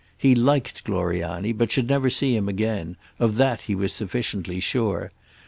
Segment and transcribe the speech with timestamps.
[0.17, 5.11] He liked Gloriani, but should never see him again; of that he was sufficiently sure.